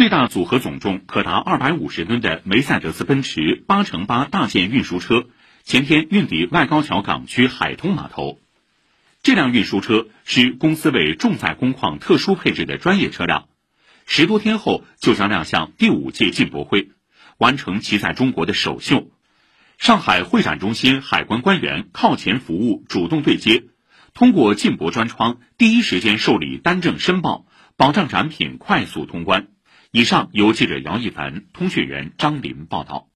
[0.00, 5.26] 最大组合总重可达二百五十吨的梅赛德斯奔驰八乘八大件运输车，
[5.62, 8.38] 前天运抵外高桥港区海通码头。
[9.22, 13.48] 这辆运输车是公司为重载工况特殊配置的专业车辆，
[14.06, 16.92] 十多天后就将亮相第五届进博会，
[17.36, 19.10] 完成其在中国的首秀。
[19.76, 23.64] 上海会展中心海关官员靠前服务，主动对接，
[24.14, 27.44] 通过进博专窗第一时间受理单证申报，
[27.76, 29.48] 保障展品快速通关。
[29.92, 33.08] 以上由记者姚一凡、通讯员张林报道。